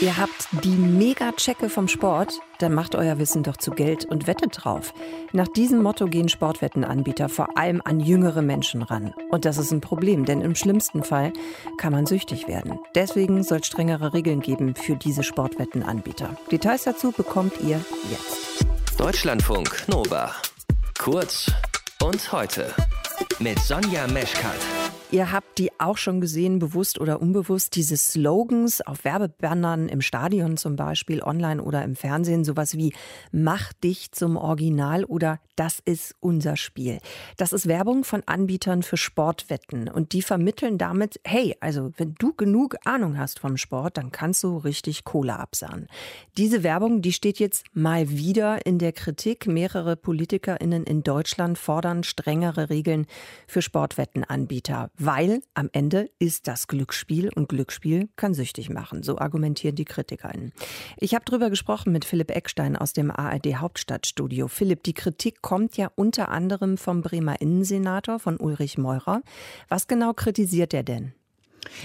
[0.00, 4.64] Ihr habt die Mega-Checke vom Sport, dann macht euer Wissen doch zu Geld und wettet
[4.64, 4.94] drauf.
[5.32, 9.14] Nach diesem Motto gehen Sportwettenanbieter vor allem an jüngere Menschen ran.
[9.30, 11.32] Und das ist ein Problem, denn im schlimmsten Fall
[11.78, 12.78] kann man süchtig werden.
[12.94, 16.36] Deswegen soll es strengere Regeln geben für diese Sportwettenanbieter.
[16.50, 17.80] Details dazu bekommt ihr
[18.10, 18.66] jetzt.
[18.98, 20.30] Deutschlandfunk Nova.
[20.98, 21.50] Kurz
[22.02, 22.72] und heute
[23.38, 24.75] mit Sonja Meschkat.
[25.16, 30.58] Ihr habt die auch schon gesehen, bewusst oder unbewusst, diese Slogans auf Werbebannern im Stadion
[30.58, 32.92] zum Beispiel, online oder im Fernsehen, sowas wie
[33.32, 36.98] Mach dich zum Original oder Das ist unser Spiel.
[37.38, 42.34] Das ist Werbung von Anbietern für Sportwetten und die vermitteln damit, hey, also wenn du
[42.34, 45.86] genug Ahnung hast vom Sport, dann kannst du richtig Kohle absahen.
[46.36, 49.46] Diese Werbung, die steht jetzt mal wieder in der Kritik.
[49.46, 53.06] Mehrere PolitikerInnen in Deutschland fordern strengere Regeln
[53.46, 59.02] für Sportwettenanbieter weil am Ende ist das Glücksspiel und Glücksspiel kann süchtig machen.
[59.02, 60.52] So argumentieren die KritikerInnen.
[60.98, 64.48] Ich habe darüber gesprochen mit Philipp Eckstein aus dem ARD Hauptstadtstudio.
[64.48, 69.22] Philipp, die Kritik kommt ja unter anderem vom Bremer Innensenator, von Ulrich Meurer.
[69.68, 71.14] Was genau kritisiert er denn?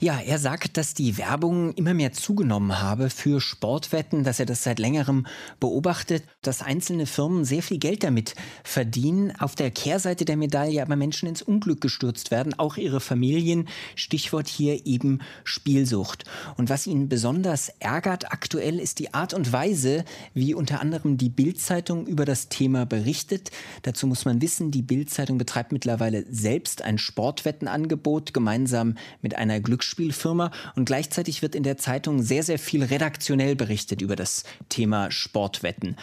[0.00, 4.62] Ja, er sagt, dass die Werbung immer mehr zugenommen habe für Sportwetten, dass er das
[4.62, 5.26] seit längerem
[5.60, 9.32] beobachtet, dass einzelne Firmen sehr viel Geld damit verdienen.
[9.38, 13.68] Auf der Kehrseite der Medaille aber Menschen ins Unglück gestürzt werden, auch ihre Familien.
[13.94, 16.24] Stichwort hier eben Spielsucht.
[16.56, 21.28] Und was ihn besonders ärgert aktuell ist die Art und Weise, wie unter anderem die
[21.28, 23.50] Bildzeitung über das Thema berichtet.
[23.82, 30.50] Dazu muss man wissen, die Bildzeitung betreibt mittlerweile selbst ein Sportwettenangebot gemeinsam mit einer Glücksspielfirma
[30.76, 35.96] und gleichzeitig wird in der Zeitung sehr, sehr viel redaktionell berichtet über das Thema Sportwetten.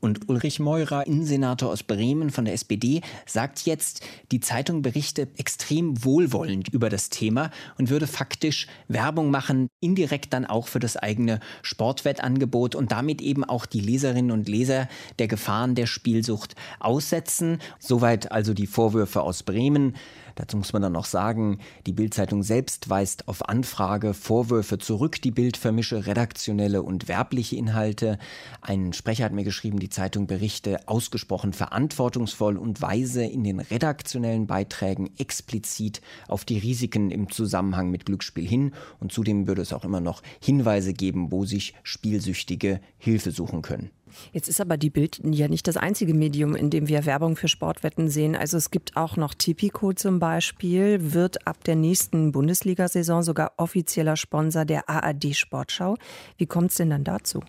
[0.00, 6.04] Und Ulrich Meurer, Innensenator aus Bremen von der SPD, sagt jetzt, die Zeitung berichte extrem
[6.04, 11.40] wohlwollend über das Thema und würde faktisch Werbung machen, indirekt dann auch für das eigene
[11.62, 17.58] Sportwettangebot und damit eben auch die Leserinnen und Leser der Gefahren der Spielsucht aussetzen.
[17.80, 19.96] Soweit also die Vorwürfe aus Bremen.
[20.38, 25.20] Dazu muss man dann noch sagen, die Bildzeitung selbst weist auf Anfrage Vorwürfe zurück.
[25.20, 28.20] Die Bild vermische redaktionelle und werbliche Inhalte.
[28.60, 34.46] Ein Sprecher hat mir geschrieben, die Zeitung berichte ausgesprochen verantwortungsvoll und weise in den redaktionellen
[34.46, 38.74] Beiträgen explizit auf die Risiken im Zusammenhang mit Glücksspiel hin.
[39.00, 43.90] Und zudem würde es auch immer noch Hinweise geben, wo sich Spielsüchtige Hilfe suchen können.
[44.32, 47.48] Jetzt ist aber die Bild ja nicht das einzige Medium, in dem wir Werbung für
[47.48, 48.36] Sportwetten sehen.
[48.36, 54.16] Also es gibt auch noch Tipico zum Beispiel, wird ab der nächsten Bundesliga-Saison sogar offizieller
[54.16, 55.96] Sponsor der ARD Sportschau.
[56.36, 57.40] Wie kommt es denn dann dazu?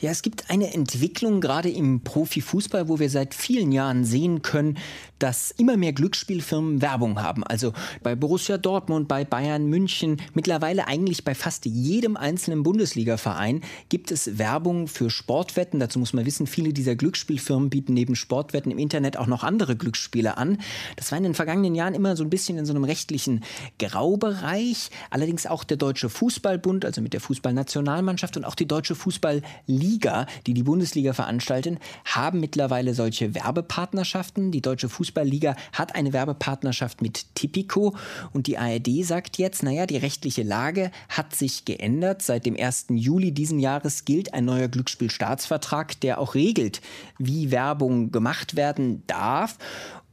[0.00, 4.78] Ja, es gibt eine Entwicklung gerade im Profifußball, wo wir seit vielen Jahren sehen können,
[5.18, 7.44] dass immer mehr Glücksspielfirmen Werbung haben.
[7.44, 13.60] Also bei Borussia Dortmund, bei Bayern München, mittlerweile eigentlich bei fast jedem einzelnen Bundesligaverein
[13.90, 15.80] gibt es Werbung für Sportwetten.
[15.80, 19.76] Dazu muss man wissen, viele dieser Glücksspielfirmen bieten neben Sportwetten im Internet auch noch andere
[19.76, 20.56] Glücksspiele an.
[20.96, 23.44] Das war in den vergangenen Jahren immer so ein bisschen in so einem rechtlichen
[23.78, 24.88] Graubereich.
[25.10, 30.26] Allerdings auch der Deutsche Fußballbund, also mit der Fußballnationalmannschaft und auch die Deutsche Fußballliga Liga,
[30.46, 34.52] die die Bundesliga veranstalten, haben mittlerweile solche Werbepartnerschaften.
[34.52, 37.96] Die Deutsche Fußballliga hat eine Werbepartnerschaft mit Tipico
[38.32, 42.22] und die ARD sagt jetzt, naja, die rechtliche Lage hat sich geändert.
[42.22, 42.86] Seit dem 1.
[42.90, 46.80] Juli diesen Jahres gilt ein neuer Glücksspielstaatsvertrag, der auch regelt,
[47.18, 49.58] wie Werbung gemacht werden darf.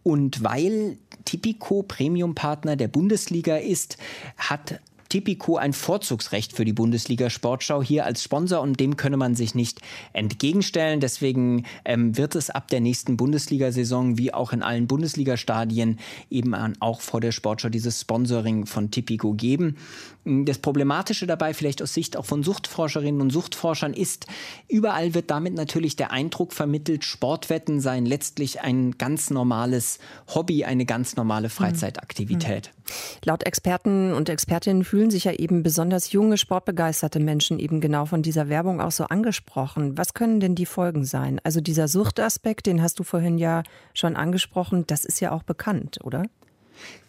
[0.01, 3.97] Und weil Tipico Premium-Partner der Bundesliga ist,
[4.37, 4.79] hat
[5.09, 9.55] Tipico ein Vorzugsrecht für die Bundesliga Sportschau hier als Sponsor und dem könne man sich
[9.55, 9.81] nicht
[10.13, 10.99] entgegenstellen.
[10.99, 17.01] Deswegen ähm, wird es ab der nächsten Bundesliga-Saison wie auch in allen Bundesliga-Stadien eben auch
[17.01, 19.77] vor der Sportschau dieses Sponsoring von Tipico geben.
[20.25, 24.27] Das Problematische dabei, vielleicht aus Sicht auch von Suchtforscherinnen und Suchtforschern, ist,
[24.67, 29.99] überall wird damit natürlich der Eindruck vermittelt, Sportwetten seien letztlich ein ganz normales
[30.33, 32.71] Hobby, eine ganz normale Freizeitaktivität.
[32.73, 32.77] Mhm.
[33.25, 38.21] Laut Experten und Expertinnen fühlen sich ja eben besonders junge, sportbegeisterte Menschen eben genau von
[38.21, 39.97] dieser Werbung auch so angesprochen.
[39.97, 41.39] Was können denn die Folgen sein?
[41.43, 43.63] Also dieser Suchtaspekt, den hast du vorhin ja
[43.93, 46.23] schon angesprochen, das ist ja auch bekannt, oder?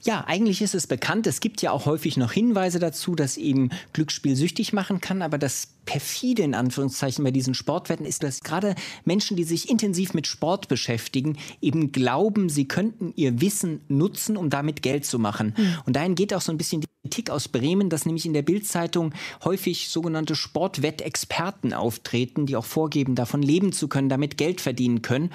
[0.02, 1.26] Ja, eigentlich ist es bekannt.
[1.26, 5.22] Es gibt ja auch häufig noch Hinweise dazu, dass eben Glücksspiel süchtig machen kann.
[5.22, 8.74] Aber das perfide in Anführungszeichen bei diesen Sportwetten ist, dass gerade
[9.04, 14.50] Menschen, die sich intensiv mit Sport beschäftigen, eben glauben, sie könnten ihr Wissen nutzen, um
[14.50, 15.54] damit Geld zu machen.
[15.56, 15.76] Mhm.
[15.86, 18.42] Und dahin geht auch so ein bisschen die Kritik aus Bremen, dass nämlich in der
[18.42, 25.02] Bildzeitung häufig sogenannte Sportwettexperten auftreten, die auch vorgeben, davon leben zu können, damit Geld verdienen
[25.02, 25.30] können.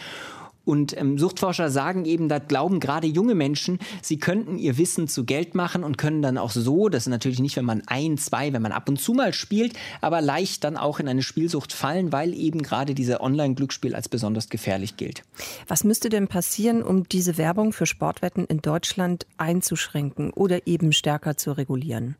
[0.66, 5.26] Und ähm, Suchtforscher sagen eben, da glauben gerade junge Menschen, sie könnten ihr Wissen zu
[5.26, 8.54] Geld machen und können dann auch so, das ist natürlich nicht, wenn man ein, zwei,
[8.54, 12.12] wenn man ab und zu mal spielt, aber leicht dann auch in eine Spielsucht fallen,
[12.12, 15.24] weil eben gerade dieser Online-Glücksspiel als besonders gefährlich gilt.
[15.68, 21.36] Was müsste denn passieren, um diese Werbung für Sportwetten in Deutschland einzuschränken oder eben stärker
[21.36, 22.16] zu regulieren?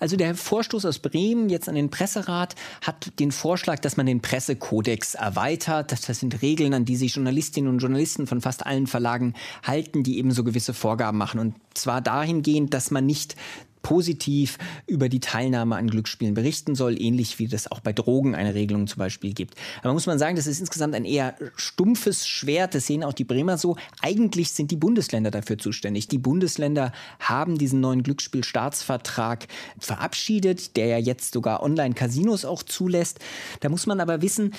[0.00, 4.20] Also der Vorstoß aus Bremen jetzt an den Presserat hat den Vorschlag, dass man den
[4.20, 5.92] Pressekodex erweitert.
[5.92, 10.18] Das sind Regeln, an die sich Journalistinnen und Journalisten von fast allen Verlagen halten, die
[10.18, 11.38] eben so gewisse Vorgaben machen.
[11.38, 13.36] Und zwar dahingehend, dass man nicht
[13.82, 18.54] positiv über die Teilnahme an Glücksspielen berichten soll, ähnlich wie das auch bei Drogen eine
[18.54, 19.54] Regelung zum Beispiel gibt.
[19.82, 23.24] Aber muss man sagen, das ist insgesamt ein eher stumpfes Schwert, das sehen auch die
[23.24, 23.76] Bremer so.
[24.02, 26.08] Eigentlich sind die Bundesländer dafür zuständig.
[26.08, 29.46] Die Bundesländer haben diesen neuen Glücksspielstaatsvertrag
[29.78, 33.18] verabschiedet, der ja jetzt sogar Online-Casinos auch zulässt.
[33.60, 34.52] Da muss man aber wissen,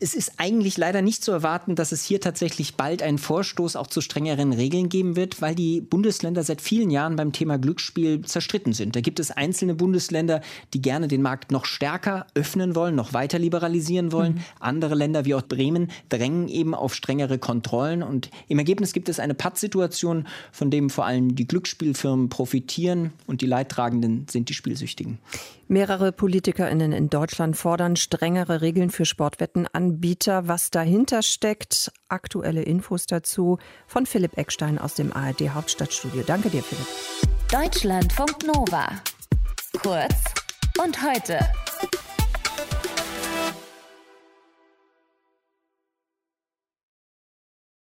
[0.00, 3.88] es ist eigentlich leider nicht zu erwarten, dass es hier tatsächlich bald einen Vorstoß auch
[3.88, 8.72] zu strengeren Regeln geben wird, weil die Bundesländer seit vielen Jahren beim Thema Glücksspiel zerstritten
[8.72, 8.94] sind.
[8.94, 10.40] Da gibt es einzelne Bundesländer,
[10.72, 14.34] die gerne den Markt noch stärker öffnen wollen, noch weiter liberalisieren wollen.
[14.34, 14.40] Mhm.
[14.60, 19.18] Andere Länder wie auch Bremen drängen eben auf strengere Kontrollen und im Ergebnis gibt es
[19.18, 25.18] eine Pattsituation, von dem vor allem die Glücksspielfirmen profitieren und die Leidtragenden sind die Spielsüchtigen.
[25.70, 29.04] Mehrere PolitikerInnen in Deutschland fordern strengere Regeln für
[29.88, 30.48] Sportwettenanbieter.
[30.48, 36.22] Was dahinter steckt, aktuelle Infos dazu von Philipp Eckstein aus dem ARD Hauptstadtstudio.
[36.26, 36.86] Danke dir, Philipp.
[37.50, 38.90] Deutschlandfunk Nova.
[39.82, 40.14] Kurz
[40.82, 41.38] und heute.